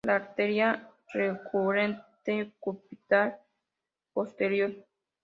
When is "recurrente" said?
1.13-2.53